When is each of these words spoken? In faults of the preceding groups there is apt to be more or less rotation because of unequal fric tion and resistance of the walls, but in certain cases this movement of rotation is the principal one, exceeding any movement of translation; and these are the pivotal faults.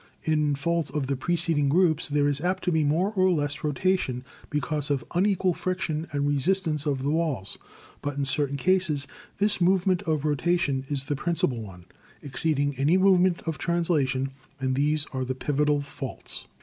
In 0.23 0.55
faults 0.55 0.89
of 0.89 1.05
the 1.05 1.15
preceding 1.15 1.69
groups 1.69 2.07
there 2.07 2.27
is 2.27 2.41
apt 2.41 2.63
to 2.63 2.71
be 2.71 2.83
more 2.83 3.11
or 3.13 3.29
less 3.29 3.63
rotation 3.63 4.23
because 4.49 4.89
of 4.89 5.05
unequal 5.13 5.53
fric 5.53 5.79
tion 5.81 6.07
and 6.11 6.25
resistance 6.27 6.87
of 6.87 7.03
the 7.03 7.11
walls, 7.11 7.59
but 8.01 8.17
in 8.17 8.25
certain 8.25 8.57
cases 8.57 9.05
this 9.37 9.61
movement 9.61 10.01
of 10.07 10.25
rotation 10.25 10.85
is 10.87 11.05
the 11.05 11.15
principal 11.15 11.61
one, 11.61 11.85
exceeding 12.23 12.73
any 12.79 12.97
movement 12.97 13.43
of 13.43 13.59
translation; 13.59 14.31
and 14.59 14.73
these 14.73 15.05
are 15.13 15.23
the 15.23 15.35
pivotal 15.35 15.81
faults. 15.81 16.47